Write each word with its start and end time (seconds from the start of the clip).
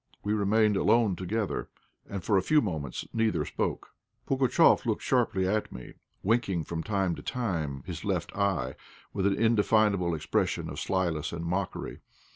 We 0.23 0.33
remained 0.33 0.77
alone 0.77 1.15
together, 1.15 1.69
and 2.09 2.23
for 2.23 2.35
a 2.35 2.41
few 2.41 2.59
moments 2.59 3.07
neither 3.13 3.45
spoke. 3.45 3.91
Pugatchéf 4.27 4.83
looked 4.83 5.03
sharply 5.03 5.47
at 5.47 5.71
me, 5.71 5.93
winking 6.23 6.63
from 6.63 6.81
time 6.81 7.13
to 7.13 7.21
time 7.21 7.83
his 7.85 8.03
left 8.03 8.35
eye 8.35 8.73
with 9.13 9.27
an 9.27 9.35
indefinable 9.37 10.15
expression 10.15 10.71
of 10.71 10.79
slyness 10.79 11.31
and 11.31 11.45
mockery. 11.45 11.99